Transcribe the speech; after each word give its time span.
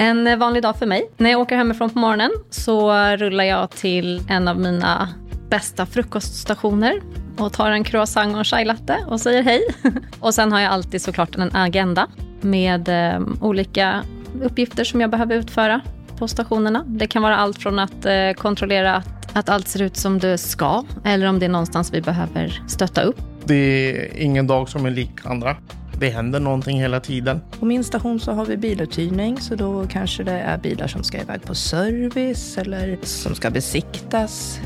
En 0.00 0.26
eh, 0.26 0.36
vanlig 0.36 0.62
dag 0.62 0.78
för 0.78 0.86
mig. 0.86 1.10
När 1.16 1.30
jag 1.30 1.40
åker 1.40 1.56
hemifrån 1.56 1.90
på 1.90 1.98
morgonen 1.98 2.30
så 2.50 2.92
rullar 3.16 3.44
jag 3.44 3.70
till 3.70 4.22
en 4.28 4.48
av 4.48 4.60
mina 4.60 5.08
bästa 5.50 5.86
frukoststationer 5.86 7.00
och 7.38 7.52
tar 7.52 7.70
en 7.70 7.84
croissant 7.84 8.36
och 8.36 8.46
chai 8.46 8.64
latte 8.64 8.98
och 9.06 9.20
säger 9.20 9.42
hej. 9.42 9.60
Och 10.20 10.34
sen 10.34 10.52
har 10.52 10.60
jag 10.60 10.72
alltid 10.72 11.02
såklart 11.02 11.36
en 11.36 11.56
agenda 11.56 12.06
med 12.40 12.88
eh, 12.88 13.20
olika 13.40 14.02
uppgifter 14.42 14.84
som 14.84 15.00
jag 15.00 15.10
behöver 15.10 15.36
utföra 15.36 15.80
på 16.18 16.28
stationerna. 16.28 16.84
Det 16.86 17.06
kan 17.06 17.22
vara 17.22 17.36
allt 17.36 17.58
från 17.58 17.78
att 17.78 18.06
eh, 18.06 18.32
kontrollera 18.36 18.96
att, 18.96 19.36
att 19.36 19.48
allt 19.48 19.68
ser 19.68 19.82
ut 19.82 19.96
som 19.96 20.18
det 20.18 20.38
ska 20.38 20.84
eller 21.04 21.26
om 21.26 21.38
det 21.38 21.44
är 21.44 21.50
någonstans 21.50 21.92
vi 21.92 22.00
behöver 22.00 22.62
stötta 22.68 23.02
upp. 23.02 23.20
Det 23.44 23.54
är 23.54 24.22
ingen 24.22 24.46
dag 24.46 24.68
som 24.68 24.86
är 24.86 24.90
lik 24.90 25.12
andra. 25.24 25.56
Det 26.00 26.08
händer 26.08 26.40
någonting 26.40 26.80
hela 26.80 27.00
tiden. 27.00 27.40
På 27.58 27.66
min 27.66 27.84
station 27.84 28.20
så 28.20 28.32
har 28.32 28.44
vi 28.44 28.56
biluthyrning 28.56 29.40
så 29.40 29.54
då 29.54 29.86
kanske 29.90 30.22
det 30.22 30.32
är 30.32 30.58
bilar 30.58 30.86
som 30.86 31.04
ska 31.04 31.20
iväg 31.20 31.42
på 31.42 31.54
service 31.54 32.58
eller 32.58 32.98
som 33.02 33.34
ska 33.34 33.50
besiktas. 33.50 34.60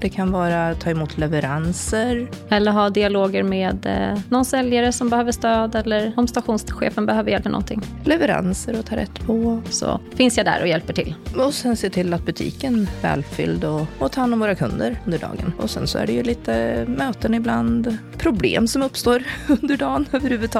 Det 0.00 0.08
kan 0.08 0.32
vara 0.32 0.74
ta 0.74 0.90
emot 0.90 1.18
leveranser. 1.18 2.28
Eller 2.48 2.72
ha 2.72 2.90
dialoger 2.90 3.42
med 3.42 3.86
eh, 3.86 4.20
någon 4.28 4.44
säljare 4.44 4.92
som 4.92 5.08
behöver 5.08 5.32
stöd 5.32 5.74
eller 5.74 6.12
om 6.16 6.28
stationschefen 6.28 7.06
behöver 7.06 7.30
hjälp 7.30 7.44
med 7.44 7.52
någonting. 7.52 7.82
Leveranser 8.04 8.78
att 8.78 8.86
ta 8.86 8.96
rätt 8.96 9.26
på. 9.26 9.62
Så 9.70 10.00
finns 10.14 10.36
jag 10.36 10.46
där 10.46 10.60
och 10.60 10.68
hjälper 10.68 10.92
till. 10.92 11.14
Och 11.36 11.54
sen 11.54 11.76
se 11.76 11.90
till 11.90 12.14
att 12.14 12.26
butiken 12.26 12.88
är 13.02 13.02
välfylld 13.02 13.64
och, 13.64 13.86
och 13.98 14.12
ta 14.12 14.20
hand 14.20 14.34
om 14.34 14.40
våra 14.40 14.54
kunder 14.54 14.96
under 15.04 15.18
dagen. 15.18 15.52
Och 15.58 15.70
sen 15.70 15.86
så 15.86 15.98
är 15.98 16.06
det 16.06 16.12
ju 16.12 16.22
lite 16.22 16.84
möten 16.88 17.34
ibland, 17.34 17.96
problem 18.18 18.66
som 18.66 18.82
uppstår 18.82 19.22
under 19.62 19.76
dagen 19.76 20.06
överhuvudtaget. 20.12 20.59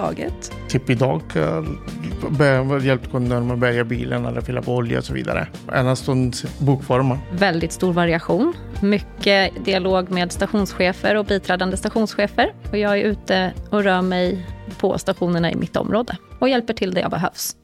Typ 0.68 0.90
idag 0.90 1.22
uh, 1.36 2.86
hjälpte 2.86 3.10
kunden 3.10 3.46
med 3.46 3.54
att 3.54 3.60
bärga 3.60 3.84
bilen 3.84 4.26
eller 4.26 4.40
fylla 4.40 4.62
på 4.62 4.74
olja 4.74 4.98
och 4.98 5.04
så 5.04 5.14
vidare. 5.14 5.48
En 5.72 5.96
stund 5.96 6.36
bokformar. 6.58 7.18
Väldigt 7.32 7.72
stor 7.72 7.92
variation. 7.92 8.52
Mycket 8.82 9.64
dialog 9.64 10.10
med 10.10 10.32
stationschefer 10.32 11.16
och 11.16 11.24
biträdande 11.24 11.76
stationschefer. 11.76 12.52
Och 12.70 12.78
jag 12.78 12.98
är 12.98 13.04
ute 13.04 13.52
och 13.70 13.82
rör 13.82 14.02
mig 14.02 14.46
på 14.78 14.98
stationerna 14.98 15.52
i 15.52 15.56
mitt 15.56 15.76
område 15.76 16.16
och 16.38 16.48
hjälper 16.48 16.74
till 16.74 16.94
där 16.94 17.00
jag 17.00 17.10
behövs. 17.10 17.56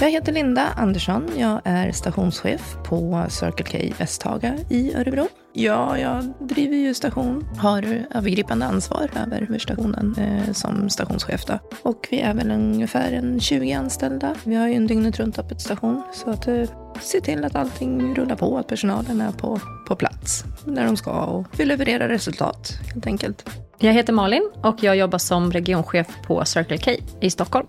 Jag 0.00 0.10
heter 0.10 0.32
Linda 0.32 0.68
Andersson. 0.76 1.30
Jag 1.36 1.60
är 1.64 1.92
stationschef 1.92 2.76
på 2.84 3.26
Circle 3.28 3.66
K 3.88 3.94
Västhaga 3.98 4.54
i 4.68 4.94
Örebro. 4.94 5.28
Ja, 5.56 5.98
jag 5.98 6.34
driver 6.38 6.76
ju 6.76 6.94
station, 6.94 7.44
har 7.58 8.06
övergripande 8.14 8.66
ansvar 8.66 9.10
över 9.16 9.58
stationen 9.58 10.14
eh, 10.18 10.52
som 10.52 10.88
stationschef. 10.88 11.44
Då. 11.44 11.58
Och 11.82 12.08
vi 12.10 12.20
är 12.20 12.34
väl 12.34 12.50
ungefär 12.50 13.12
en 13.12 13.40
20 13.40 13.72
anställda. 13.72 14.34
Vi 14.44 14.54
har 14.54 14.68
ju 14.68 14.74
en 14.74 14.86
dygnet 14.86 15.18
runt 15.18 15.38
öppet 15.38 15.60
station 15.60 16.02
så 16.12 16.30
att 16.30 16.48
eh, 16.48 16.62
se 17.00 17.20
till 17.20 17.44
att 17.44 17.54
allting 17.54 18.14
rullar 18.14 18.36
på, 18.36 18.58
att 18.58 18.66
personalen 18.66 19.20
är 19.20 19.32
på, 19.32 19.60
på 19.88 19.96
plats 19.96 20.44
där 20.64 20.84
de 20.84 20.96
ska 20.96 21.10
och 21.10 21.46
vi 21.56 21.64
levererar 21.64 22.08
resultat 22.08 22.72
helt 22.92 23.06
enkelt. 23.06 23.50
Jag 23.78 23.92
heter 23.92 24.12
Malin 24.12 24.50
och 24.62 24.82
jag 24.82 24.96
jobbar 24.96 25.18
som 25.18 25.52
regionchef 25.52 26.06
på 26.26 26.44
Circle 26.44 26.78
K 26.78 26.90
i 27.20 27.30
Stockholm. 27.30 27.66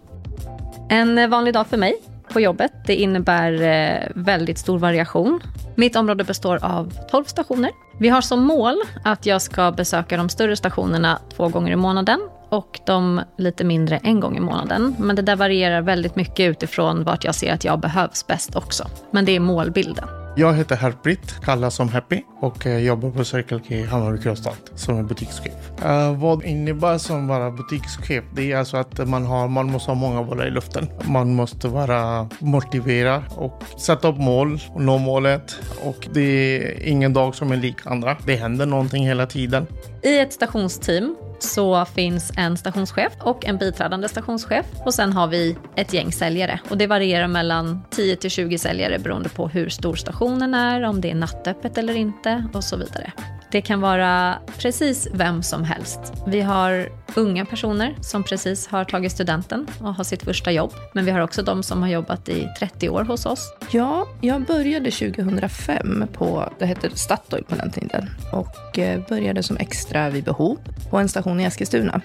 En 0.89 1.17
eh, 1.17 1.27
vanlig 1.27 1.53
dag 1.53 1.67
för 1.67 1.77
mig 1.77 1.95
på 2.33 2.41
jobbet. 2.41 2.71
Det 2.85 2.95
innebär 2.95 3.61
eh, 3.61 4.11
väldigt 4.15 4.57
stor 4.57 4.79
variation. 4.79 5.39
Mitt 5.75 5.95
område 5.95 6.23
består 6.23 6.65
av 6.65 6.93
12 7.11 7.23
stationer. 7.23 7.71
Vi 7.99 8.09
har 8.09 8.21
som 8.21 8.43
mål 8.43 8.81
att 9.03 9.25
jag 9.25 9.41
ska 9.41 9.71
besöka 9.71 10.17
de 10.17 10.29
större 10.29 10.55
stationerna 10.55 11.19
två 11.35 11.47
gånger 11.47 11.71
i 11.71 11.75
månaden 11.75 12.19
och 12.55 12.79
de 12.85 13.21
lite 13.37 13.63
mindre 13.63 13.97
en 13.97 14.19
gång 14.19 14.37
i 14.37 14.39
månaden. 14.39 14.95
Men 14.99 15.15
det 15.15 15.21
där 15.21 15.35
varierar 15.35 15.81
väldigt 15.81 16.15
mycket 16.15 16.49
utifrån 16.49 17.03
vart 17.03 17.23
jag 17.23 17.35
ser 17.35 17.53
att 17.53 17.63
jag 17.63 17.79
behövs 17.79 18.27
bäst 18.27 18.55
också. 18.55 18.87
Men 19.11 19.25
det 19.25 19.35
är 19.35 19.39
målbilden. 19.39 20.07
Jag 20.37 20.53
heter 20.53 20.75
Herbritt, 20.75 21.41
kallas 21.43 21.75
som 21.75 21.89
Happy 21.89 22.21
och 22.39 22.65
jobbar 22.65 23.09
på 23.09 23.25
Circle 23.25 23.59
K 23.59 23.75
Hammarby 23.89 24.21
Sjöstad 24.21 24.53
som 24.75 24.97
är 24.97 25.03
butikschef. 25.03 25.71
Uh, 25.85 26.19
vad 26.19 26.43
innebär 26.43 26.97
som 26.97 27.27
vara 27.27 27.51
butikschef? 27.51 28.23
Det 28.33 28.51
är 28.51 28.57
alltså 28.57 28.77
att 28.77 29.07
man, 29.07 29.25
har, 29.25 29.47
man 29.47 29.71
måste 29.71 29.91
ha 29.91 29.95
många 29.95 30.23
bollar 30.23 30.47
i 30.47 30.51
luften. 30.51 30.87
Man 31.01 31.35
måste 31.35 31.67
vara 31.67 32.29
motiverad 32.39 33.23
och 33.35 33.63
sätta 33.79 34.07
upp 34.07 34.17
mål 34.17 34.59
och 34.73 34.81
nå 34.81 34.97
målet. 34.97 35.55
Och 35.83 36.07
det 36.13 36.21
är 36.21 36.87
ingen 36.87 37.13
dag 37.13 37.35
som 37.35 37.51
är 37.51 37.57
lik 37.57 37.77
andra. 37.83 38.17
Det 38.25 38.35
händer 38.35 38.65
någonting 38.65 39.07
hela 39.07 39.25
tiden. 39.25 39.67
I 40.03 40.19
ett 40.19 40.33
stationsteam 40.33 41.15
så 41.39 41.85
finns 41.85 42.31
en 42.37 42.57
stationschef 42.57 43.13
och 43.19 43.45
en 43.45 43.57
biträdande 43.57 44.09
stationschef 44.09 44.65
och 44.85 44.93
sen 44.93 45.13
har 45.13 45.27
vi 45.27 45.57
ett 45.75 45.93
gäng 45.93 46.11
säljare 46.11 46.59
och 46.69 46.77
det 46.77 46.87
varierar 46.87 47.27
mellan 47.27 47.81
10 47.89 48.15
till 48.15 48.29
20 48.29 48.57
säljare 48.57 48.99
beroende 48.99 49.29
på 49.29 49.47
hur 49.47 49.69
stor 49.69 49.95
stationen 49.95 50.53
är, 50.53 50.83
om 50.83 51.01
det 51.01 51.11
är 51.11 51.15
nattöppet 51.15 51.77
eller 51.77 51.95
inte 51.95 52.45
och 52.53 52.63
så 52.63 52.77
vidare. 52.77 53.11
Det 53.51 53.61
kan 53.61 53.81
vara 53.81 54.35
precis 54.57 55.07
vem 55.13 55.43
som 55.43 55.63
helst. 55.63 56.13
Vi 56.27 56.41
har 56.41 56.89
unga 57.15 57.45
personer 57.45 57.95
som 58.01 58.23
precis 58.23 58.67
har 58.67 58.83
tagit 58.83 59.11
studenten 59.11 59.67
och 59.79 59.95
har 59.95 60.03
sitt 60.03 60.23
första 60.23 60.51
jobb. 60.51 60.73
Men 60.93 61.05
vi 61.05 61.11
har 61.11 61.19
också 61.19 61.43
de 61.43 61.63
som 61.63 61.81
har 61.81 61.89
jobbat 61.89 62.29
i 62.29 62.47
30 62.59 62.89
år 62.89 63.03
hos 63.03 63.25
oss. 63.25 63.53
Ja, 63.71 64.07
jag 64.21 64.41
började 64.41 64.91
2005 64.91 66.07
på, 66.13 66.53
det 66.59 66.65
hette 66.65 66.89
Statoil 66.97 67.43
på 67.43 67.55
den 67.55 67.71
tiden, 67.71 68.09
och 68.33 68.79
eh, 68.79 69.01
började 69.09 69.43
som 69.43 69.57
extra 69.57 70.09
vid 70.09 70.23
behov 70.23 70.57
på 70.89 70.97
en 70.97 71.09
station 71.09 71.39
i 71.39 71.43
Eskilstuna, 71.43 72.01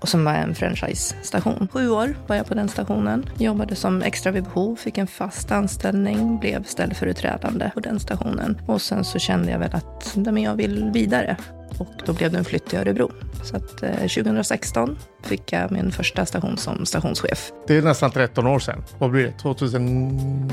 och 0.00 0.08
som 0.08 0.24
var 0.24 0.32
en 0.32 0.54
franchise-station. 0.54 1.68
Sju 1.72 1.90
år 1.90 2.16
var 2.26 2.36
jag 2.36 2.46
på 2.46 2.54
den 2.54 2.68
stationen, 2.68 3.30
jobbade 3.38 3.76
som 3.76 4.02
extra 4.02 4.32
vid 4.32 4.44
behov, 4.44 4.76
fick 4.76 4.98
en 4.98 5.06
fast 5.06 5.52
anställning, 5.52 6.38
blev 6.38 6.64
ställföreträdande 6.64 7.70
på 7.74 7.80
den 7.80 8.00
stationen. 8.00 8.60
Och 8.66 8.82
sen 8.82 9.04
så 9.04 9.18
kände 9.18 9.50
jag 9.50 9.58
väl 9.58 9.74
att 9.74 10.12
men 10.14 10.42
jag 10.42 10.54
vill 10.54 10.90
vidare. 10.92 11.36
Och 11.78 11.88
då 12.06 12.12
blev 12.12 12.32
det 12.32 12.38
en 12.38 12.44
flytt 12.44 12.66
till 12.66 12.78
Örebro. 12.78 13.12
Så 13.42 13.56
att, 13.56 13.82
eh, 13.82 13.90
2016 13.90 14.98
fick 15.22 15.52
jag 15.52 15.72
min 15.72 15.92
första 15.92 16.26
station 16.26 16.56
som 16.56 16.86
stationschef. 16.86 17.52
Det 17.66 17.76
är 17.76 17.82
nästan 17.82 18.10
13 18.10 18.46
år 18.46 18.58
sedan. 18.58 18.84
Vad 18.98 19.10
blir 19.10 19.24
det? 19.24 19.32
2000? 19.32 20.50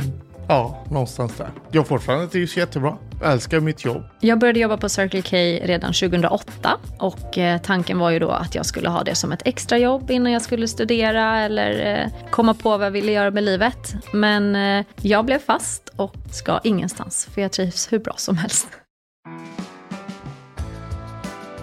Ja, 0.47 0.83
någonstans 0.89 1.37
där. 1.37 1.49
Jag 1.71 1.87
fortfarande 1.87 2.27
trivs 2.27 2.57
jättebra. 2.57 2.97
Jag 3.21 3.31
älskar 3.31 3.59
mitt 3.59 3.85
jobb. 3.85 4.03
Jag 4.19 4.39
började 4.39 4.59
jobba 4.59 4.77
på 4.77 4.89
Circle 4.89 5.21
K 5.21 5.37
redan 5.65 5.93
2008 5.93 6.77
och 6.99 7.37
eh, 7.37 7.61
tanken 7.61 7.99
var 7.99 8.09
ju 8.09 8.19
då 8.19 8.29
att 8.29 8.55
jag 8.55 8.65
skulle 8.65 8.89
ha 8.89 9.03
det 9.03 9.15
som 9.15 9.31
ett 9.31 9.41
extrajobb 9.45 10.11
innan 10.11 10.31
jag 10.31 10.41
skulle 10.41 10.67
studera 10.67 11.39
eller 11.39 12.01
eh, 12.01 12.29
komma 12.31 12.53
på 12.53 12.77
vad 12.77 12.85
jag 12.85 12.91
ville 12.91 13.11
göra 13.11 13.31
med 13.31 13.43
livet. 13.43 13.95
Men 14.13 14.55
eh, 14.55 14.85
jag 15.01 15.25
blev 15.25 15.39
fast 15.39 15.93
och 15.95 16.15
ska 16.31 16.59
ingenstans 16.63 17.27
för 17.33 17.41
jag 17.41 17.51
trivs 17.51 17.93
hur 17.93 17.99
bra 17.99 18.13
som 18.17 18.37
helst. 18.37 18.67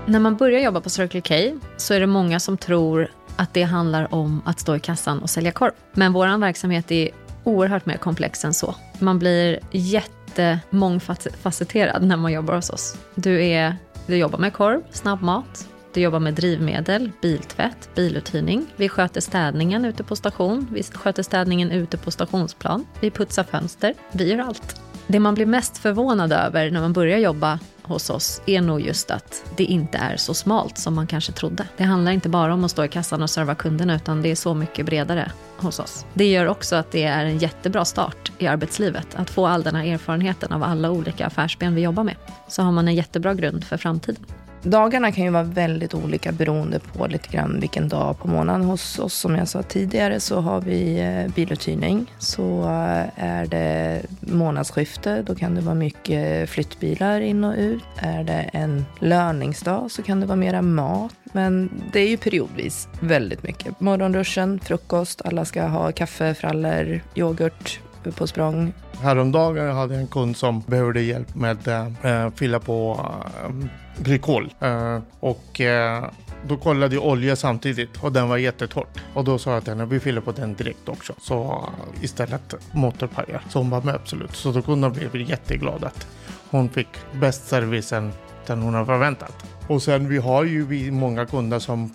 När 0.07 0.21
man 0.21 0.37
börjar 0.37 0.61
jobba 0.61 0.81
på 0.81 0.91
Circle 0.91 1.21
K 1.21 1.35
så 1.77 1.95
är 1.95 2.01
det 2.01 2.07
många 2.07 2.41
som 2.41 2.59
tror 2.59 3.09
att 3.37 3.55
det 3.55 3.63
handlar 3.63 4.15
om 4.15 4.43
att 4.45 4.61
stå 4.61 4.77
i 4.77 4.81
kassan 4.81 5.19
och 5.19 5.31
sälja 5.31 5.53
korv. 5.53 5.73
Men 5.93 6.13
vår 6.13 6.39
verksamhet 6.39 6.91
är 6.91 7.11
oerhört 7.45 7.87
mer 7.87 7.97
komplex 7.97 8.45
än 8.45 8.55
så. 8.55 8.75
Man 8.99 9.19
blir 9.19 9.59
jättemångfacetterad 9.71 12.03
när 12.03 12.17
man 12.17 12.33
jobbar 12.33 12.55
hos 12.55 12.71
oss. 12.71 12.97
Du, 13.15 13.45
är, 13.45 13.77
du 14.07 14.17
jobbar 14.17 14.39
med 14.39 14.53
korv, 14.53 14.81
snabbmat, 14.91 15.69
du 15.95 16.01
jobbar 16.01 16.21
med 16.21 16.35
drivmedel, 16.35 17.11
biltvätt, 17.23 17.91
biluthyrning. 17.95 18.67
Vi 18.77 18.89
sköter 18.89 19.21
städningen 19.21 19.85
ute 19.85 20.05
på 20.05 20.17
station. 20.17 20.69
Vi 20.73 20.83
sköter 20.83 21.23
städningen 21.23 21.71
ute 21.71 21.97
på 21.97 22.11
stationsplan. 22.11 22.87
Vi 23.01 23.11
putsar 23.11 23.45
fönster. 23.45 23.95
Vi 24.13 24.33
gör 24.33 24.39
allt. 24.39 24.81
Det 25.07 25.21
man 25.21 25.35
blir 25.35 25.47
mest 25.47 25.79
förvånad 25.79 26.33
över 26.33 26.71
när 26.71 26.81
man 26.81 26.93
börjar 26.93 27.19
jobba 27.19 27.59
hos 27.83 28.11
oss 28.11 28.43
är 28.47 28.61
nog 28.61 28.81
just 28.81 29.11
att 29.11 29.45
det 29.57 29.65
inte 29.65 29.99
är 29.99 30.17
så 30.17 30.35
smalt 30.35 30.79
som 30.79 30.95
man 30.95 31.07
kanske 31.07 31.33
trodde. 31.33 31.69
Det 31.77 31.85
handlar 31.85 32.13
inte 32.13 32.29
bara 32.29 32.55
om 32.55 32.65
att 32.65 32.71
stå 32.71 32.85
i 32.85 32.89
kassan 32.89 33.23
och 33.23 33.31
serva 33.31 33.55
kunderna 33.55 33.97
utan 33.97 34.23
det 34.23 34.31
är 34.31 34.35
så 34.35 34.55
mycket 34.55 34.87
bredare 34.87 35.33
hos 35.57 35.79
oss. 35.79 36.07
Det 36.15 36.31
gör 36.31 36.47
också 36.47 36.77
att 36.77 36.91
det 36.91 37.03
är 37.03 37.25
en 37.25 37.39
jättebra 37.39 37.85
start 37.85 38.33
i 38.39 38.47
arbetslivet 38.47 39.07
att 39.15 39.31
få 39.31 39.47
all 39.47 39.63
den 39.63 39.75
här 39.75 39.85
erfarenheten 39.85 40.53
av 40.53 40.63
alla 40.63 40.91
olika 40.91 41.27
affärsben 41.27 41.75
vi 41.75 41.81
jobbar 41.81 42.05
med. 42.05 42.17
Så 42.49 42.63
har 42.63 42.73
man 42.73 42.89
en 42.89 42.95
jättebra 42.95 43.35
grund 43.35 43.65
för 43.65 43.77
framtiden. 43.77 44.27
Dagarna 44.63 45.13
kan 45.13 45.25
ju 45.25 45.31
vara 45.31 45.43
väldigt 45.43 45.95
olika 45.95 46.33
beroende 46.33 46.79
på 46.79 47.07
lite 47.07 47.29
grann 47.29 47.61
vilken 47.61 47.89
dag 47.89 48.19
på 48.19 48.29
månaden. 48.29 48.63
Hos 48.65 48.99
oss, 48.99 49.15
som 49.15 49.37
jag 49.37 49.49
sa 49.49 49.63
tidigare, 49.63 50.21
så 50.21 50.41
har 50.41 50.61
vi 50.61 51.01
eh, 51.01 51.35
biluthyrning. 51.35 52.13
Så 52.19 52.61
eh, 52.63 53.25
är 53.25 53.47
det 53.47 54.03
månadsskifte, 54.21 55.23
då 55.23 55.35
kan 55.35 55.55
det 55.55 55.61
vara 55.61 55.75
mycket 55.75 56.51
flyttbilar 56.51 57.21
in 57.21 57.45
och 57.45 57.55
ut. 57.59 57.83
Är 57.97 58.25
det 58.25 58.51
en 58.53 58.85
löningsdag 58.99 59.91
så 59.91 60.03
kan 60.03 60.21
det 60.21 60.27
vara 60.27 60.37
mera 60.37 60.63
mat. 60.63 61.15
Men 61.33 61.83
det 61.93 62.01
är 62.01 62.09
ju 62.09 62.17
periodvis 62.17 62.89
väldigt 63.01 63.43
mycket. 63.43 63.81
Morgonruschen, 63.81 64.61
frukost, 64.61 65.23
alla 65.25 65.45
ska 65.45 65.63
ha 65.63 65.93
kaffe, 65.93 66.35
frallor, 66.35 67.01
yoghurt 67.15 67.81
på 68.11 68.27
språng. 68.27 68.73
Häromdagen 69.01 69.75
hade 69.77 69.95
jag 69.95 70.01
en 70.01 70.09
kund 70.09 70.37
som 70.37 70.61
behövde 70.61 71.01
hjälp 71.01 71.35
med 71.35 71.51
att 71.69 72.05
äh, 72.05 72.31
fylla 72.37 72.61
på 72.61 73.01
äh, 73.45 73.69
glykol. 74.03 74.55
Äh, 74.61 74.99
och 75.21 75.61
äh, 75.61 76.05
Då 76.49 76.57
kollade 76.57 76.95
jag 76.95 77.07
olja 77.07 77.37
samtidigt 77.37 78.03
och 78.03 78.13
den 78.13 78.29
var 78.29 78.37
jättetorrt. 78.37 79.01
Och 79.15 79.25
då 79.25 79.39
sa 79.39 79.53
jag 79.53 79.65
till 79.65 79.73
henne, 79.73 79.87
vi 79.87 80.01
fyller 80.01 80.21
på 80.21 80.33
den 80.33 80.55
direkt 80.55 80.89
också. 80.89 81.15
Så 81.21 81.69
istället 82.01 82.55
motorpajar. 82.73 83.43
Så 83.49 83.59
hon 83.59 83.71
var 83.71 83.83
med 83.83 83.95
absolut. 83.95 84.37
Så 84.37 84.53
då 84.53 84.63
kunde 84.63 84.87
hon 84.87 85.11
bli 85.13 85.23
jätteglad 85.23 85.85
att 85.85 86.07
hon 86.51 86.69
fick 86.69 86.89
bäst 87.21 87.49
servicen 87.49 88.13
den 88.47 88.63
hon 88.63 88.75
har 88.75 88.85
förväntat. 88.85 89.47
Och 89.69 89.83
sen 89.83 90.09
vi 90.09 90.19
har 90.19 90.45
ju 90.45 90.67
vi 90.67 90.91
många 90.91 91.27
kunder 91.27 91.59
som 91.59 91.91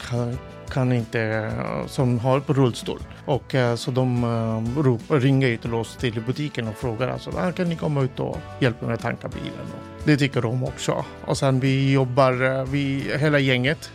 kan, 0.69 0.91
inte, 0.91 1.21
eh, 1.21 1.87
som 1.87 2.19
har 2.19 2.39
på 2.39 2.53
rullstol. 2.53 2.99
Och 3.25 3.55
eh, 3.55 3.75
så 3.75 3.91
de 3.91 4.23
eh, 4.23 4.81
ropar, 4.83 5.19
ringer 5.19 5.47
ju 5.47 5.57
till 5.57 5.73
oss 5.73 5.95
till 5.95 6.21
butiken 6.21 6.67
och 6.67 6.75
frågar 6.75 7.07
alltså, 7.07 7.31
ah, 7.37 7.51
kan 7.51 7.69
ni 7.69 7.75
komma 7.75 8.01
ut 8.01 8.19
och 8.19 8.37
hjälpa 8.59 8.85
mig 8.85 8.93
att 8.93 9.01
tanka 9.01 9.27
bilen? 9.27 9.67
Och 9.73 10.01
det 10.03 10.17
tycker 10.17 10.41
de 10.41 10.63
också. 10.63 11.05
Och 11.25 11.37
sen 11.37 11.59
vi 11.59 11.91
jobbar, 11.91 12.65
vi, 12.65 13.11
hela 13.19 13.39
gänget, 13.39 13.91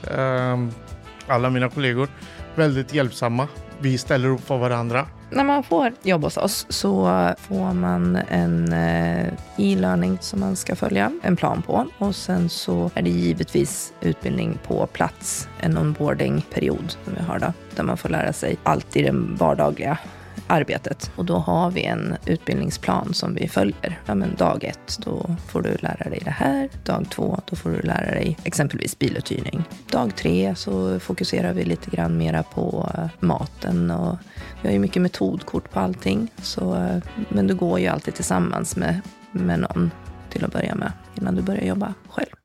alla 1.26 1.50
mina 1.50 1.68
kollegor, 1.68 2.08
väldigt 2.54 2.94
hjälpsamma. 2.94 3.48
Vi 3.82 3.98
ställer 3.98 4.28
upp 4.28 4.40
för 4.40 4.58
varandra 4.58 5.06
när 5.34 5.44
man 5.44 5.62
får 5.62 5.92
jobb 6.02 6.24
hos 6.24 6.36
oss 6.36 6.66
så 6.68 7.06
får 7.38 7.74
man 7.74 8.16
en 8.16 8.72
eh, 8.72 9.26
e-learning 9.56 10.18
som 10.20 10.40
man 10.40 10.56
ska 10.56 10.76
följa 10.76 11.12
en 11.22 11.36
plan 11.36 11.62
på. 11.62 11.86
Och 11.98 12.14
sen 12.14 12.48
så 12.48 12.90
är 12.94 13.02
det 13.02 13.10
givetvis 13.10 13.92
utbildning 14.00 14.58
på 14.66 14.86
plats, 14.86 15.48
en 15.60 15.78
onboarding-period 15.78 16.96
som 17.04 17.14
vi 17.14 17.22
har 17.22 17.38
då, 17.38 17.52
där 17.76 17.82
man 17.82 17.96
får 17.96 18.08
lära 18.08 18.32
sig 18.32 18.56
allt 18.62 18.96
i 18.96 19.02
den 19.02 19.36
vardagliga 19.36 19.98
arbetet. 20.46 21.10
Och 21.16 21.24
då 21.24 21.36
har 21.36 21.70
vi 21.70 21.84
en 21.84 22.16
utbildningsplan 22.26 23.14
som 23.14 23.34
vi 23.34 23.48
följer. 23.48 24.00
Ja, 24.06 24.14
men 24.14 24.34
dag 24.36 24.64
ett, 24.64 24.98
då 25.04 25.36
får 25.48 25.62
du 25.62 25.76
lära 25.80 26.10
dig 26.10 26.20
det 26.24 26.30
här. 26.30 26.68
Dag 26.84 27.06
två, 27.10 27.40
då 27.46 27.56
får 27.56 27.70
du 27.70 27.80
lära 27.80 28.10
dig 28.10 28.38
exempelvis 28.44 28.98
biluthyrning. 28.98 29.64
Dag 29.90 30.16
tre 30.16 30.54
så 30.54 31.00
fokuserar 31.00 31.52
vi 31.52 31.64
lite 31.64 31.90
grann 31.90 32.18
mera 32.18 32.42
på 32.42 32.90
eh, 32.94 33.06
maten 33.20 33.90
och 33.90 34.18
vi 34.62 34.68
har 34.68 34.72
ju 34.72 34.78
mycket 34.78 35.02
metodkort 35.02 35.70
på 35.70 35.80
allting. 35.80 36.28
Så, 36.42 36.74
eh, 36.74 37.02
men 37.28 37.46
du 37.46 37.54
går 37.54 37.80
ju 37.80 37.86
alltid 37.86 38.14
tillsammans 38.14 38.76
med, 38.76 39.00
med 39.32 39.60
någon 39.60 39.90
till 40.30 40.44
att 40.44 40.52
börja 40.52 40.74
med 40.74 40.92
innan 41.14 41.34
du 41.34 41.42
börjar 41.42 41.64
jobba 41.64 41.94
själv. 42.08 42.41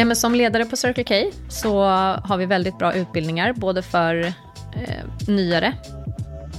Ja, 0.00 0.04
men 0.04 0.16
som 0.16 0.34
ledare 0.34 0.64
på 0.64 0.76
Circle 0.76 1.04
K 1.04 1.36
så 1.48 1.82
har 2.24 2.36
vi 2.36 2.46
väldigt 2.46 2.78
bra 2.78 2.94
utbildningar, 2.94 3.52
både 3.52 3.82
för 3.82 4.24
eh, 4.72 5.28
nyare 5.28 5.74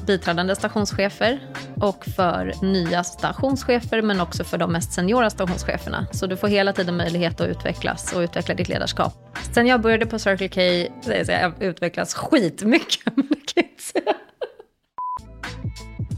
biträdande 0.08 0.56
stationschefer 0.56 1.40
och 1.76 2.06
för 2.06 2.54
nya 2.62 3.04
stationschefer, 3.04 4.02
men 4.02 4.22
också 4.22 4.44
för 4.44 4.58
de 4.58 4.72
mest 4.72 4.94
seniora 4.94 5.30
stationscheferna. 5.30 6.08
Så 6.12 6.28
du 6.28 6.38
får 6.38 6.48
hela 6.48 6.74
tiden 6.74 6.98
möjlighet 6.98 7.42
att 7.42 7.48
utvecklas 7.48 8.14
och 8.14 8.20
utveckla 8.20 8.56
ditt 8.56 8.70
ledarskap. 8.70 9.14
Sen 9.54 9.68
jag 9.68 9.82
började 9.82 10.06
på 10.06 10.20
Circle 10.20 10.50
K, 10.50 10.62
jag 11.28 11.40
har 11.40 11.64
utvecklats 11.64 12.14
skitmycket, 12.14 13.14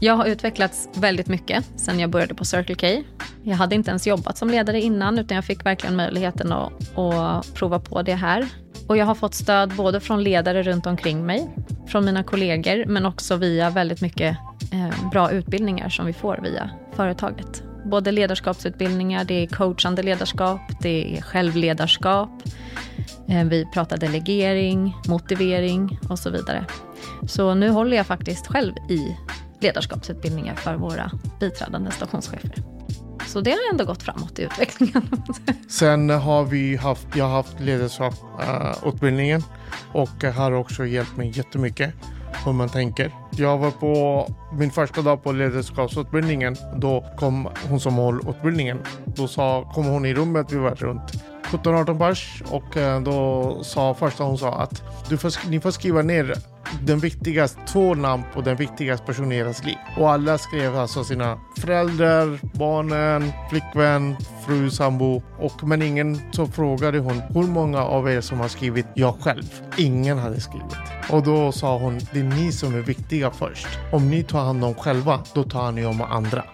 Jag 0.04 0.16
har 0.16 0.26
utvecklats 0.26 0.88
väldigt 0.94 1.26
mycket 1.26 1.64
sen 1.76 2.00
jag 2.00 2.10
började 2.10 2.34
på 2.34 2.44
Circle 2.44 2.74
K. 2.74 3.02
Jag 3.42 3.56
hade 3.56 3.74
inte 3.74 3.90
ens 3.90 4.06
jobbat 4.06 4.38
som 4.38 4.50
ledare 4.50 4.80
innan, 4.80 5.18
utan 5.18 5.34
jag 5.34 5.44
fick 5.44 5.66
verkligen 5.66 5.96
möjligheten 5.96 6.52
att, 6.52 6.98
att 6.98 7.54
prova 7.54 7.78
på 7.78 8.02
det 8.02 8.14
här. 8.14 8.48
Och 8.88 8.96
jag 8.96 9.06
har 9.06 9.14
fått 9.14 9.34
stöd 9.34 9.76
både 9.76 10.00
från 10.00 10.24
ledare 10.24 10.62
runt 10.62 10.86
omkring 10.86 11.26
mig, 11.26 11.50
från 11.86 12.04
mina 12.04 12.22
kollegor, 12.22 12.84
men 12.86 13.06
också 13.06 13.36
via 13.36 13.70
väldigt 13.70 14.00
mycket 14.00 14.36
eh, 14.72 15.10
bra 15.10 15.30
utbildningar 15.30 15.88
som 15.88 16.06
vi 16.06 16.12
får 16.12 16.40
via 16.42 16.70
företaget. 16.92 17.62
Både 17.84 18.12
ledarskapsutbildningar, 18.12 19.24
det 19.24 19.42
är 19.42 19.46
coachande 19.46 20.02
ledarskap, 20.02 20.60
det 20.80 21.16
är 21.16 21.22
självledarskap, 21.22 22.30
eh, 23.28 23.44
vi 23.44 23.66
pratar 23.74 23.96
delegering, 23.96 24.96
motivering 25.08 25.98
och 26.08 26.18
så 26.18 26.30
vidare. 26.30 26.64
Så 27.28 27.54
nu 27.54 27.70
håller 27.70 27.96
jag 27.96 28.06
faktiskt 28.06 28.46
själv 28.46 28.72
i 28.90 29.16
ledarskapsutbildningar 29.64 30.54
för 30.54 30.74
våra 30.74 31.10
biträdande 31.40 31.90
stationschefer. 31.90 32.54
Så 33.26 33.40
det 33.40 33.50
har 33.50 33.58
ändå 33.72 33.84
gått 33.84 34.02
framåt 34.02 34.38
i 34.38 34.42
utvecklingen. 34.42 35.02
Sen 35.68 36.10
har 36.10 36.44
vi 36.44 36.76
haft, 36.76 37.06
jag 37.14 37.24
har 37.24 37.32
haft 37.32 37.60
ledarskapsutbildningen 37.60 39.40
eh, 39.40 40.00
och 40.00 40.24
har 40.24 40.52
också 40.52 40.86
hjälpt 40.86 41.16
mig 41.16 41.32
jättemycket 41.36 41.94
hur 42.44 42.52
man 42.52 42.68
tänker. 42.68 43.12
Jag 43.30 43.58
var 43.58 43.70
på 43.70 44.26
min 44.58 44.70
första 44.70 45.02
dag 45.02 45.22
på 45.22 45.32
ledarskapsutbildningen. 45.32 46.56
Då 46.76 47.04
kom 47.16 47.48
hon 47.68 47.80
som 47.80 47.94
höll 47.94 48.20
utbildningen. 48.28 48.78
Då 49.04 49.28
sa, 49.28 49.70
kom 49.74 49.86
hon 49.86 50.06
i 50.06 50.14
rummet, 50.14 50.52
vi 50.52 50.56
var 50.56 50.74
runt 50.74 51.33
17-18 51.58 51.98
pers 51.98 52.42
och 52.50 52.76
eh, 52.76 53.00
då 53.00 53.58
sa 53.64 53.94
första 53.94 54.24
hon 54.24 54.38
sa 54.38 54.54
att 54.54 54.82
du 55.08 55.18
får, 55.18 55.48
ni 55.50 55.60
får 55.60 55.70
skriva 55.70 56.02
ner 56.02 56.34
den 56.82 56.98
viktigaste, 56.98 57.60
två 57.66 57.94
namn 57.94 58.22
på 58.34 58.40
den 58.40 58.56
viktigaste 58.56 59.06
personen 59.06 59.32
i 59.32 59.38
deras 59.38 59.64
liv. 59.64 59.76
Och 59.96 60.10
alla 60.10 60.38
skrev 60.38 60.76
alltså 60.76 61.04
sina 61.04 61.38
föräldrar, 61.58 62.38
barnen, 62.54 63.32
flickvän, 63.50 64.16
fru, 64.46 64.70
sambo. 64.70 65.22
Och 65.38 65.64
men 65.64 65.82
ingen 65.82 66.20
så 66.32 66.46
frågade 66.46 66.98
hon 66.98 67.22
hur 67.34 67.46
många 67.46 67.84
av 67.84 68.10
er 68.10 68.20
som 68.20 68.40
har 68.40 68.48
skrivit 68.48 68.86
jag 68.94 69.14
själv. 69.20 69.62
Ingen 69.76 70.18
hade 70.18 70.40
skrivit. 70.40 70.76
Och 71.10 71.22
då 71.22 71.52
sa 71.52 71.78
hon, 71.78 72.00
det 72.12 72.20
är 72.20 72.24
ni 72.24 72.52
som 72.52 72.74
är 72.74 72.80
viktiga 72.80 73.30
först. 73.30 73.68
Om 73.92 74.10
ni 74.10 74.22
tar 74.22 74.40
hand 74.40 74.64
om 74.64 74.74
själva, 74.74 75.20
då 75.34 75.42
tar 75.42 75.72
ni 75.72 75.86
om 75.86 76.02
andra. 76.02 76.44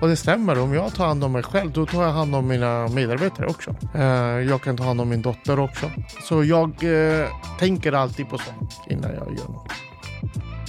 Och 0.00 0.08
det 0.08 0.16
stämmer, 0.16 0.58
om 0.58 0.74
jag 0.74 0.94
tar 0.94 1.06
hand 1.06 1.24
om 1.24 1.32
mig 1.32 1.42
själv, 1.42 1.72
då 1.72 1.86
tar 1.86 2.02
jag 2.02 2.12
hand 2.12 2.34
om 2.34 2.48
mina 2.48 2.88
medarbetare 2.88 3.46
också. 3.46 3.74
Eh, 3.94 4.04
jag 4.48 4.62
kan 4.62 4.76
ta 4.76 4.84
hand 4.84 5.00
om 5.00 5.08
min 5.08 5.22
dotter 5.22 5.58
också. 5.58 5.90
Så 6.22 6.44
jag 6.44 6.68
eh, 6.68 7.28
tänker 7.58 7.92
alltid 7.92 8.28
på 8.28 8.38
sånt 8.38 8.80
innan 8.88 9.10
jag 9.14 9.38
gör 9.38 9.48
något. 9.48 9.72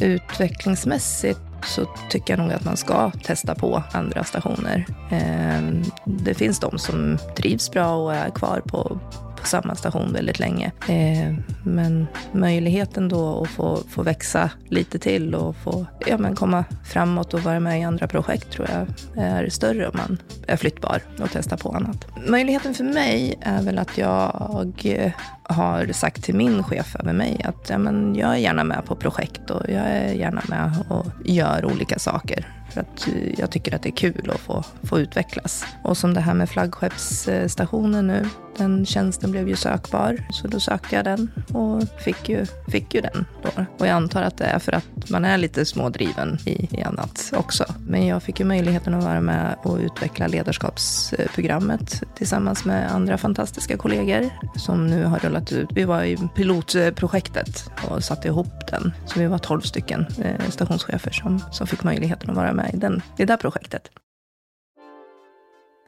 Utvecklingsmässigt 0.02 1.40
så 1.64 1.86
tycker 2.10 2.34
jag 2.34 2.44
nog 2.44 2.54
att 2.54 2.66
man 2.66 2.78
ska 2.78 3.12
testa 3.12 3.56
på 3.56 3.84
andra 3.92 4.24
stationer. 4.24 4.86
Eh, 5.12 5.90
det 6.06 6.34
finns 6.34 6.60
de 6.60 6.78
som 6.78 7.18
trivs 7.36 7.72
bra 7.72 7.96
och 7.96 8.16
är 8.16 8.30
kvar 8.30 8.62
på 8.66 9.00
samma 9.48 9.76
station 9.76 10.14
väldigt 10.14 10.40
länge. 10.40 10.72
Eh, 10.88 11.36
men 11.64 12.08
möjligheten 12.32 13.10
då 13.10 13.42
att 13.42 13.50
få, 13.50 13.80
få 13.90 14.04
växa 14.04 14.50
lite 14.70 15.00
till 15.00 15.36
och 15.36 15.56
få 15.56 15.86
ja, 16.08 16.18
men 16.18 16.36
komma 16.36 16.66
framåt 16.86 17.34
och 17.34 17.40
vara 17.40 17.60
med 17.60 17.80
i 17.80 17.84
andra 17.84 18.08
projekt 18.08 18.52
tror 18.52 18.68
jag 18.70 18.88
är 19.26 19.50
större 19.50 19.88
om 19.88 19.98
man 19.98 20.18
är 20.48 20.58
flyttbar 20.58 21.02
och 21.22 21.30
testar 21.34 21.58
på 21.58 21.72
annat. 21.72 22.06
Möjligheten 22.28 22.74
för 22.74 22.84
mig 22.84 23.40
är 23.42 23.64
väl 23.64 23.80
att 23.80 23.98
jag 23.98 24.82
eh, 24.84 25.12
har 25.44 25.94
sagt 25.94 26.24
till 26.24 26.36
min 26.36 26.64
chef 26.64 26.96
över 26.96 27.14
mig 27.14 27.42
att 27.44 27.70
ja, 27.70 27.78
men 27.78 28.16
jag 28.16 28.34
är 28.34 28.38
gärna 28.38 28.64
med 28.64 28.86
på 28.86 28.96
projekt 28.96 29.50
och 29.50 29.70
jag 29.70 29.84
är 29.88 30.14
gärna 30.14 30.42
med 30.50 30.72
och 30.90 31.06
gör 31.26 31.66
olika 31.66 32.00
saker. 32.00 32.48
För 32.78 32.82
att 32.82 33.08
eh, 33.08 33.40
jag 33.40 33.52
tycker 33.52 33.76
att 33.76 33.82
det 33.82 33.90
är 33.90 33.96
kul 33.96 34.32
att 34.34 34.40
få, 34.40 34.64
få 34.84 35.00
utvecklas. 35.00 35.66
Och 35.84 35.98
som 35.98 36.14
det 36.14 36.22
här 36.22 36.34
med 36.34 36.50
flaggskeppsstationen 36.50 38.08
nu. 38.08 38.26
Den 38.58 38.86
tjänsten 38.86 39.32
blev 39.32 39.50
ju 39.50 39.56
sökbar, 39.56 40.18
så 40.32 40.48
då 40.48 40.60
sökte 40.60 40.96
jag 40.96 41.06
den 41.06 41.32
och 41.54 41.84
fick 42.00 42.30
ju, 42.30 42.46
fick 42.68 42.94
ju 42.94 43.02
den. 43.02 43.26
Då. 43.44 43.66
Och 43.78 43.88
jag 43.88 43.94
antar 43.94 44.22
att 44.22 44.38
det 44.38 44.46
är 44.46 44.60
för 44.60 44.72
att 44.72 45.10
man 45.10 45.26
är 45.26 45.38
lite 45.38 45.66
smådriven 45.66 46.38
i, 46.46 46.78
i 46.78 46.84
annat 46.84 47.32
också. 47.36 47.66
Men 47.88 48.08
jag 48.08 48.24
fick 48.24 48.40
ju 48.40 48.46
möjligheten 48.46 48.94
att 48.94 49.04
vara 49.04 49.22
med 49.22 49.56
och 49.64 49.78
utveckla 49.78 50.28
ledarskapsprogrammet 50.28 52.04
tillsammans 52.16 52.66
med 52.66 52.92
andra 52.92 53.18
fantastiska 53.18 53.78
kollegor 53.78 54.30
som 54.56 54.88
nu 54.88 55.04
har 55.04 55.20
rullat 55.20 55.52
ut. 55.52 55.70
Vi 55.72 55.84
var 55.84 56.04
i 56.04 56.18
pilotprojektet 56.36 57.70
och 57.90 58.04
satte 58.04 58.28
ihop 58.28 58.68
den. 58.72 58.94
Så 59.06 59.20
vi 59.20 59.26
var 59.26 59.38
tolv 59.38 59.62
stycken 59.62 60.06
eh, 60.24 60.50
stationschefer 60.50 61.12
som, 61.12 61.40
som 61.52 61.68
fick 61.68 61.84
möjligheten 61.84 62.30
att 62.30 62.36
vara 62.36 62.54
med 62.54 62.67
i, 62.70 62.78
den, 62.78 63.02
det 63.18 63.26
där 63.26 63.38
projektet. 63.38 63.90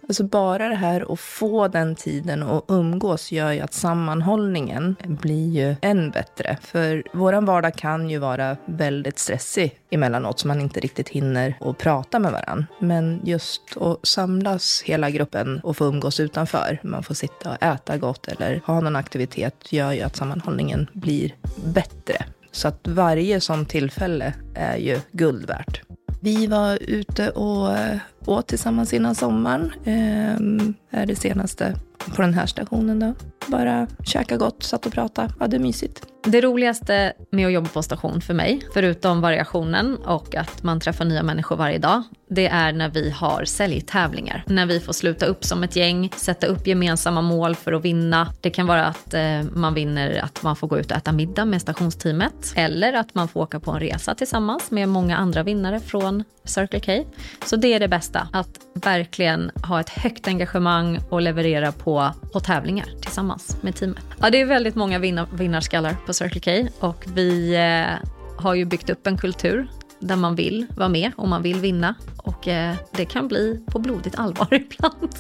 Alltså 0.10 0.24
bara 0.24 0.70
det 0.70 0.76
här 0.76 1.14
att 1.14 1.20
få 1.20 1.68
den 1.68 1.96
tiden 1.96 2.44
och 2.44 2.66
umgås 2.68 3.32
gör 3.32 3.52
ju 3.52 3.60
att 3.60 3.74
sammanhållningen 3.74 4.96
blir 5.08 5.50
ju 5.50 5.76
än 5.82 6.12
bättre. 6.12 6.58
För 6.62 7.04
vår 7.14 7.42
vardag 7.42 7.76
kan 7.76 8.10
ju 8.10 8.18
vara 8.18 8.58
väldigt 8.66 9.20
stressig 9.20 9.80
emellanåt 9.90 10.40
så 10.40 10.48
man 10.48 10.62
inte 10.62 10.80
riktigt 10.80 11.10
hinner 11.10 11.58
att 11.60 11.78
prata 11.78 12.20
med 12.20 12.32
varandra. 12.32 12.66
Men 12.80 13.22
just 13.24 13.78
att 13.78 14.08
samlas 14.08 14.84
hela 14.86 15.10
gruppen 15.10 15.60
och 15.60 15.78
få 15.78 15.86
umgås 15.86 16.20
utanför, 16.20 16.80
man 16.84 17.04
får 17.04 17.14
sitta 17.14 17.50
och 17.50 17.64
äta 17.64 17.98
gott 17.98 18.28
eller 18.28 18.62
ha 18.66 18.82
någon 18.82 18.96
aktivitet, 18.96 19.74
gör 19.74 19.92
ju 19.92 20.02
att 20.02 20.16
sammanhållningen 20.16 20.90
blir 20.94 21.36
bättre. 21.66 22.26
Så 22.52 22.68
att 22.68 22.88
varje 22.88 23.42
sånt 23.42 23.70
tillfälle 23.70 24.34
är 24.56 24.78
ju 24.78 25.00
guld 25.12 25.48
värt. 25.48 25.89
Vi 26.20 26.48
var 26.48 26.78
ute 26.82 27.30
och 27.30 27.78
eh, 27.78 28.00
åt 28.26 28.48
tillsammans 28.48 28.94
innan 28.94 29.16
sommaren. 29.16 29.72
Eh, 29.84 31.00
är 31.00 31.06
det 31.06 31.16
senaste 31.16 31.76
på 32.16 32.22
den 32.22 32.34
här 32.34 32.46
stationen 32.46 33.00
då. 33.00 33.14
Bara 33.48 33.88
käka 34.06 34.38
gott, 34.38 34.64
satt 34.64 34.86
och 34.86 34.92
prata, 34.92 35.30
hade 35.40 35.60
mysigt. 35.60 36.09
Det 36.24 36.42
roligaste 36.42 37.14
med 37.32 37.48
att 37.48 37.54
jobba 37.54 37.70
på 37.70 37.84
station 37.84 38.22
för 38.22 38.34
mig, 38.34 38.62
förutom 38.74 39.22
variationen 39.22 39.96
och 39.96 40.36
att 40.36 40.64
man 40.64 40.80
träffar 40.80 41.06
nya 41.06 41.24
människor 41.24 41.56
varje 41.56 41.78
dag, 41.78 42.04
det 42.30 42.48
är 42.48 42.74
när 42.74 42.90
vi 42.90 43.10
har 43.10 43.46
säljtävlingar. 43.46 44.44
När 44.48 44.66
vi 44.66 44.80
får 44.80 44.94
sluta 44.94 45.26
upp 45.26 45.44
som 45.44 45.64
ett 45.64 45.76
gäng, 45.76 46.12
sätta 46.16 46.48
upp 46.48 46.68
gemensamma 46.68 47.22
mål 47.22 47.56
för 47.56 47.74
att 47.74 47.86
vinna. 47.86 48.34
Det 48.42 48.50
kan 48.50 48.68
vara 48.68 48.86
att 48.86 49.14
eh, 49.14 49.42
man 49.54 49.74
vinner 49.74 50.20
att 50.24 50.44
man 50.44 50.56
får 50.56 50.68
gå 50.68 50.80
ut 50.80 50.92
och 50.92 50.98
äta 50.98 51.12
middag 51.12 51.46
med 51.46 51.62
stationsteamet. 51.62 52.54
Eller 52.56 52.94
att 52.94 53.16
man 53.16 53.28
får 53.28 53.40
åka 53.40 53.60
på 53.60 53.72
en 53.72 53.80
resa 53.80 54.16
tillsammans 54.16 54.72
med 54.72 54.90
många 54.90 55.18
andra 55.18 55.44
vinnare 55.44 55.80
från 55.80 56.24
Circle 56.44 56.80
K. 56.80 57.10
Så 57.46 57.56
det 57.56 57.74
är 57.74 57.80
det 57.80 57.88
bästa, 57.88 58.28
att 58.34 58.50
verkligen 58.74 59.52
ha 59.68 59.80
ett 59.80 59.90
högt 59.90 60.28
engagemang 60.28 61.00
och 61.10 61.22
leverera 61.22 61.72
på, 61.72 62.12
på 62.34 62.40
tävlingar 62.40 62.88
tillsammans 63.02 63.58
med 63.62 63.76
teamet. 63.76 64.06
Ja, 64.22 64.30
det 64.30 64.42
är 64.42 64.46
väldigt 64.46 64.76
många 64.76 65.00
vinna, 65.00 65.28
vinnarskallar 65.34 65.96
på 66.10 66.14
Circle 66.14 66.42
K 66.64 66.70
och 66.88 67.06
vi 67.14 67.56
eh, 67.56 68.08
har 68.38 68.54
ju 68.54 68.66
byggt 68.66 68.90
upp 68.90 69.08
en 69.08 69.18
kultur 69.18 69.68
där 70.00 70.16
man 70.16 70.36
vill 70.36 70.66
vara 70.78 70.90
med 70.90 71.12
och 71.18 71.28
man 71.28 71.42
vill 71.42 71.60
vinna. 71.60 71.96
Och 72.18 72.48
eh, 72.48 72.76
det 72.92 73.06
kan 73.06 73.28
bli 73.28 73.62
på 73.66 73.80
blodigt 73.80 74.20
allvar 74.20 74.48
ibland. 74.54 75.16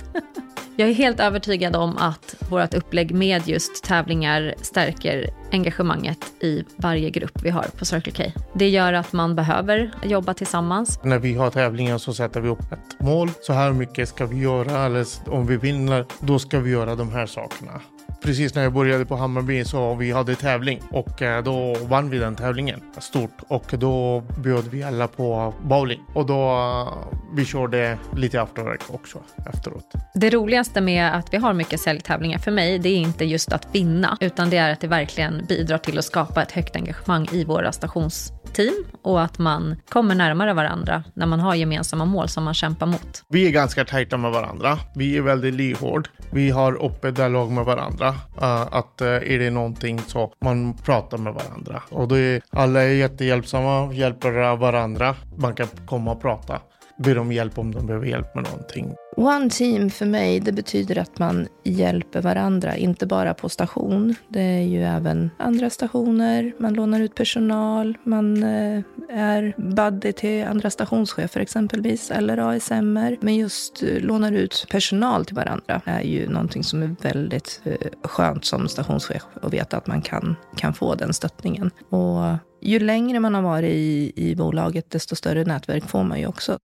Jag 0.75 0.89
är 0.89 0.93
helt 0.93 1.19
övertygad 1.19 1.75
om 1.75 1.97
att 1.97 2.35
vårt 2.49 2.73
upplägg 2.73 3.13
med 3.13 3.47
just 3.47 3.83
tävlingar 3.83 4.53
stärker 4.61 5.29
engagemanget 5.51 6.43
i 6.43 6.63
varje 6.75 7.09
grupp 7.09 7.43
vi 7.43 7.49
har 7.49 7.65
på 7.77 7.85
Circle 7.85 8.13
K. 8.13 8.41
Det 8.53 8.69
gör 8.69 8.93
att 8.93 9.13
man 9.13 9.35
behöver 9.35 9.91
jobba 10.03 10.33
tillsammans. 10.33 10.99
När 11.03 11.19
vi 11.19 11.33
har 11.33 11.49
tävlingar 11.49 11.97
så 11.97 12.13
sätter 12.13 12.41
vi 12.41 12.49
upp 12.49 12.71
ett 12.71 12.99
mål. 12.99 13.31
Så 13.41 13.53
här 13.53 13.73
mycket 13.73 14.09
ska 14.09 14.25
vi 14.25 14.39
göra, 14.39 14.85
eller 14.85 15.05
om 15.25 15.47
vi 15.47 15.57
vinner, 15.57 16.05
då 16.19 16.39
ska 16.39 16.59
vi 16.59 16.71
göra 16.71 16.95
de 16.95 17.11
här 17.11 17.25
sakerna. 17.25 17.81
Precis 18.23 18.55
när 18.55 18.63
jag 18.63 18.73
började 18.73 19.05
på 19.05 19.15
Hammarby 19.15 19.65
så 19.65 19.95
vi 19.95 20.11
hade 20.11 20.35
tävling 20.35 20.81
och 20.91 21.21
eh, 21.21 21.43
då 21.43 21.75
vann 21.87 22.09
vi 22.09 22.17
den 22.17 22.35
tävlingen 22.35 22.81
stort 22.97 23.37
och 23.47 23.65
då 23.71 24.23
bjöd 24.37 24.67
vi 24.71 24.83
alla 24.83 25.07
på 25.07 25.53
bowling 25.63 25.99
och 26.13 26.25
då 26.25 26.49
eh, 26.51 27.17
vi 27.35 27.45
körde 27.45 27.97
lite 28.15 28.41
afterwork 28.41 28.81
också 28.87 29.19
efteråt. 29.53 29.85
Det 30.13 30.29
roligaste 30.29 30.81
med 30.81 31.15
att 31.15 31.33
vi 31.33 31.37
har 31.37 31.53
mycket 31.53 31.79
säljtävlingar 31.79 32.39
för 32.39 32.51
mig, 32.51 32.79
det 32.79 32.89
är 32.89 32.97
inte 32.97 33.25
just 33.25 33.53
att 33.53 33.67
vinna, 33.71 34.17
utan 34.21 34.49
det 34.49 34.57
är 34.57 34.71
att 34.71 34.79
det 34.81 34.87
verkligen 34.87 35.45
bidrar 35.45 35.77
till 35.77 35.99
att 35.99 36.05
skapa 36.05 36.41
ett 36.41 36.51
högt 36.51 36.75
engagemang 36.75 37.27
i 37.31 37.43
våra 37.43 37.71
stationsteam 37.71 38.85
och 39.03 39.21
att 39.21 39.39
man 39.39 39.75
kommer 39.89 40.15
närmare 40.15 40.53
varandra 40.53 41.03
när 41.13 41.25
man 41.25 41.39
har 41.39 41.55
gemensamma 41.55 42.05
mål 42.05 42.29
som 42.29 42.43
man 42.43 42.53
kämpar 42.53 42.85
mot. 42.85 43.23
Vi 43.29 43.47
är 43.47 43.51
ganska 43.51 43.85
tajta 43.85 44.17
med 44.17 44.31
varandra. 44.31 44.79
Vi 44.95 45.17
är 45.17 45.21
väldigt 45.21 45.53
lyhörd. 45.53 46.09
Vi 46.31 46.49
har 46.49 46.85
öppet 46.85 47.15
dialog 47.15 47.51
med 47.51 47.65
varandra. 47.65 48.08
Uh, 48.09 48.67
att 48.71 49.01
uh, 49.01 49.07
är 49.07 49.39
det 49.39 49.49
någonting 49.49 49.99
så 49.99 50.33
man 50.41 50.73
pratar 50.73 51.17
med 51.17 51.33
varandra. 51.33 51.83
Och 51.89 52.07
då 52.07 52.15
är 52.15 52.41
alla 52.49 52.83
är 52.83 52.87
jättehjälpsamma, 52.87 53.93
hjälper 53.93 54.55
varandra. 54.55 55.15
Man 55.37 55.55
kan 55.55 55.67
komma 55.85 56.11
och 56.11 56.21
prata 56.21 56.61
ber 56.99 57.17
om 57.17 57.31
hjälp 57.31 57.57
om 57.57 57.73
de 57.73 57.85
behöver 57.85 58.07
hjälp 58.07 58.35
med 58.35 58.43
någonting. 58.43 58.95
One 59.19 59.49
team 59.49 59.89
för 59.89 60.05
mig, 60.05 60.39
det 60.39 60.51
betyder 60.51 60.97
att 60.97 61.19
man 61.19 61.47
hjälper 61.63 62.21
varandra, 62.21 62.75
inte 62.75 63.05
bara 63.05 63.33
på 63.33 63.49
station. 63.49 64.15
Det 64.27 64.41
är 64.41 64.61
ju 64.61 64.83
även 64.83 65.29
andra 65.37 65.69
stationer, 65.69 66.53
man 66.59 66.73
lånar 66.73 66.99
ut 66.99 67.15
personal, 67.15 67.97
man 68.03 68.43
eh, 68.43 68.81
är 69.09 69.53
buddy 69.57 70.11
till 70.11 70.45
andra 70.45 70.69
stationschefer 70.69 71.39
exempelvis, 71.39 72.11
eller 72.11 72.37
ASMR. 72.37 73.17
Men 73.21 73.35
just 73.35 73.83
eh, 73.83 73.99
lånar 73.99 74.31
ut 74.31 74.67
personal 74.69 75.25
till 75.25 75.35
varandra 75.35 75.81
är 75.85 76.01
ju 76.01 76.29
någonting 76.29 76.63
som 76.63 76.83
är 76.83 76.95
väldigt 77.01 77.61
eh, 77.63 77.87
skönt 78.03 78.45
som 78.45 78.67
stationschef 78.67 79.23
att 79.41 79.53
veta 79.53 79.77
att 79.77 79.87
man 79.87 80.01
kan, 80.01 80.35
kan 80.55 80.73
få 80.73 80.95
den 80.95 81.13
stöttningen. 81.13 81.71
Och 81.89 82.37
ju 82.61 82.79
längre 82.79 83.19
man 83.19 83.35
har 83.35 83.41
varit 83.41 83.71
i, 83.71 84.11
i 84.15 84.35
bolaget, 84.35 84.89
desto 84.89 85.15
större 85.15 85.43
nätverk 85.43 85.83
får 85.83 86.03
man 86.03 86.19
ju 86.19 86.27
också. 86.27 86.59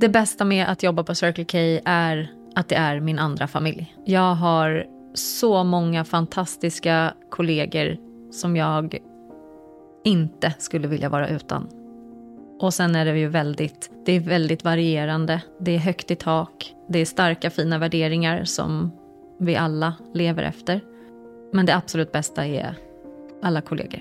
Det 0.00 0.08
bästa 0.08 0.44
med 0.44 0.68
att 0.68 0.82
jobba 0.82 1.02
på 1.02 1.14
Circle 1.14 1.44
K 1.44 1.82
är 1.84 2.30
att 2.54 2.68
det 2.68 2.74
är 2.74 3.00
min 3.00 3.18
andra 3.18 3.46
familj. 3.46 3.94
Jag 4.04 4.34
har 4.34 4.86
så 5.14 5.64
många 5.64 6.04
fantastiska 6.04 7.14
kollegor 7.30 7.96
som 8.30 8.56
jag 8.56 8.98
inte 10.04 10.54
skulle 10.58 10.88
vilja 10.88 11.08
vara 11.08 11.28
utan. 11.28 11.68
Och 12.60 12.74
sen 12.74 12.96
är 12.96 13.04
det 13.04 13.18
ju 13.18 13.28
väldigt, 13.28 13.90
det 14.06 14.12
är 14.12 14.20
väldigt 14.20 14.64
varierande. 14.64 15.42
Det 15.60 15.74
är 15.74 15.78
högt 15.78 16.10
i 16.10 16.16
tak. 16.16 16.74
Det 16.88 16.98
är 16.98 17.04
starka 17.04 17.50
fina 17.50 17.78
värderingar 17.78 18.44
som 18.44 18.90
vi 19.38 19.56
alla 19.56 19.94
lever 20.14 20.42
efter. 20.42 20.80
Men 21.52 21.66
det 21.66 21.76
absolut 21.76 22.12
bästa 22.12 22.46
är 22.46 22.74
alla 23.42 23.60
kollegor. 23.60 24.00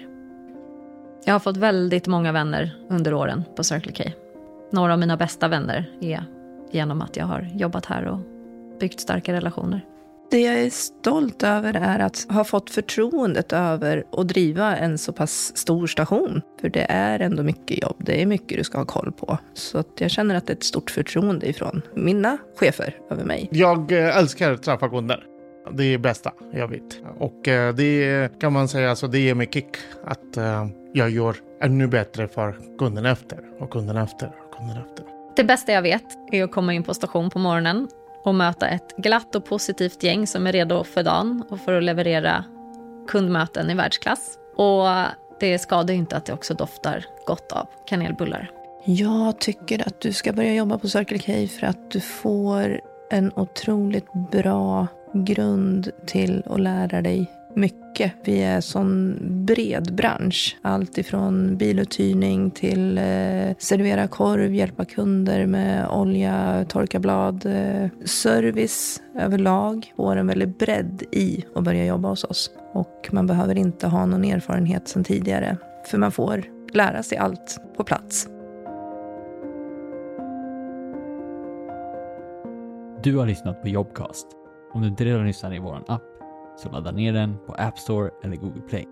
Jag 1.26 1.34
har 1.34 1.40
fått 1.40 1.58
väldigt 1.58 2.08
många 2.08 2.32
vänner 2.32 2.76
under 2.90 3.14
åren 3.14 3.44
på 3.56 3.64
Circle 3.64 3.92
K 3.92 4.23
några 4.74 4.94
av 4.94 5.00
mina 5.00 5.18
bästa 5.18 5.48
vänner 5.48 5.92
är 6.02 6.24
genom 6.72 7.02
att 7.02 7.18
jag 7.18 7.26
har 7.26 7.50
jobbat 7.56 7.86
här 7.86 8.06
och 8.06 8.20
byggt 8.80 9.00
starka 9.00 9.34
relationer. 9.34 9.86
Det 10.32 10.40
jag 10.40 10.60
är 10.60 10.70
stolt 10.70 11.44
över 11.44 11.74
är 11.74 12.00
att 12.00 12.26
ha 12.30 12.44
fått 12.44 12.70
förtroendet 12.70 13.54
över 13.54 14.04
att 14.12 14.28
driva 14.28 14.78
en 14.78 14.98
så 14.98 15.14
pass 15.14 15.58
stor 15.58 15.88
station. 15.88 16.42
För 16.62 16.70
det 16.70 16.86
är 16.90 17.20
ändå 17.20 17.44
mycket 17.44 17.82
jobb. 17.82 17.96
Det 18.00 18.22
är 18.22 18.26
mycket 18.26 18.58
du 18.58 18.64
ska 18.64 18.78
ha 18.78 18.86
koll 18.86 19.12
på. 19.12 19.38
Så 19.54 19.78
att 19.78 20.02
jag 20.02 20.12
känner 20.12 20.36
att 20.36 20.48
det 20.48 20.54
är 20.54 20.58
ett 20.58 20.64
stort 20.64 20.92
förtroende 20.92 21.50
ifrån 21.50 21.82
mina 21.96 22.38
chefer 22.56 22.98
över 23.10 23.24
mig. 23.24 23.50
Jag 23.52 23.92
eh, 23.92 24.18
älskar 24.18 24.52
att 24.52 24.64
träffa 24.64 24.90
kunder. 24.90 25.24
Det 25.72 25.84
är 25.84 25.98
bästa 25.98 26.32
jag 26.54 26.68
vet. 26.68 27.02
Och 27.20 27.48
eh, 27.48 27.74
det 27.74 28.30
kan 28.40 28.54
man 28.54 28.68
säga, 28.68 28.90
alltså 28.90 29.08
det 29.08 29.20
ger 29.20 29.36
mig 29.36 29.50
kick 29.52 29.78
att 30.06 30.38
eh, 30.38 30.68
jag 30.94 31.10
gör 31.10 31.36
ännu 31.62 31.88
bättre 31.88 32.28
för 32.28 32.56
kunden 32.78 33.06
efter 33.06 33.40
och 33.60 33.70
kunden 33.70 33.98
efter 33.98 34.32
kunden 34.64 34.84
efter. 34.90 35.06
Det 35.36 35.44
bästa 35.44 35.72
jag 35.72 35.82
vet 35.82 36.06
är 36.32 36.44
att 36.44 36.52
komma 36.52 36.74
in 36.74 36.84
på 36.84 36.94
station 36.94 37.30
på 37.30 37.40
morgonen 37.40 37.88
och 38.24 38.36
möta 38.36 38.68
ett 38.68 38.96
glatt 38.98 39.36
och 39.36 39.46
positivt 39.46 40.04
gäng 40.04 40.28
som 40.28 40.48
är 40.48 40.52
redo 40.52 40.84
för 40.84 41.04
dagen 41.04 41.44
och 41.50 41.60
för 41.60 41.74
att 41.74 41.84
leverera 41.84 42.46
kundmöten 43.08 43.70
i 43.70 43.74
världsklass. 43.74 44.38
Och 44.56 44.88
det 45.40 45.60
skadar 45.60 45.94
ju 45.94 46.00
inte 46.00 46.18
att 46.18 46.26
det 46.26 46.34
också 46.34 46.54
doftar 46.54 47.06
gott 47.28 47.52
av 47.52 47.68
kanelbullar. 47.86 48.52
Jag 48.86 49.40
tycker 49.40 49.88
att 49.88 50.02
du 50.02 50.14
ska 50.14 50.34
börja 50.34 50.54
jobba 50.54 50.78
på 50.78 50.88
Circle 50.88 51.20
K 51.20 51.48
för 51.60 51.68
att 51.68 51.92
du 51.92 52.00
får 52.00 52.82
en 53.10 53.32
otroligt 53.36 54.14
bra 54.32 54.88
grund 55.14 55.92
till 56.06 56.44
att 56.46 56.60
lära 56.60 57.02
dig 57.02 57.32
mycket. 57.56 58.14
Vi 58.24 58.44
är 58.44 58.56
en 58.56 58.62
sån 58.62 59.18
bred 59.46 59.96
bransch. 59.96 60.58
Allt 60.62 60.98
ifrån 60.98 61.58
biluthyrning 61.58 62.52
till 62.52 62.98
eh, 62.98 63.56
servera 63.58 64.08
korv, 64.08 64.54
hjälpa 64.54 64.86
kunder 64.86 65.46
med 65.46 65.90
olja, 65.90 66.66
torka 66.70 67.00
blad. 67.00 67.46
Eh, 67.46 67.90
service 68.06 69.02
överlag 69.20 69.94
får 69.96 70.16
en 70.16 70.28
väldig 70.28 70.58
bredd 70.58 71.04
i 71.12 71.46
att 71.56 71.64
börja 71.64 71.86
jobba 71.86 72.10
hos 72.10 72.24
oss. 72.24 72.52
Och 72.74 73.10
man 73.12 73.28
behöver 73.28 73.58
inte 73.58 73.88
ha 73.88 74.06
någon 74.06 74.26
erfarenhet 74.26 74.88
sedan 74.88 75.04
tidigare. 75.04 75.58
För 75.86 75.98
man 75.98 76.12
får 76.12 76.44
lära 76.74 77.04
sig 77.04 77.18
allt 77.18 77.60
på 77.78 77.84
plats. 77.84 78.28
Du 83.04 83.18
har 83.18 83.26
lyssnat 83.26 83.62
på 83.62 83.68
Jobcast. 83.68 84.28
Om 84.74 84.82
du 84.82 84.88
inte 84.88 85.06
redan 85.06 85.28
lyssnar 85.28 85.56
i 85.56 85.60
vår 85.60 85.84
app 85.88 86.13
så 86.58 86.70
ladda 86.72 86.92
ner 86.92 87.12
den 87.14 87.38
på 87.48 87.56
App 87.58 87.78
Store 87.80 88.10
eller 88.24 88.38
Google 88.38 88.62
Play. 88.70 88.86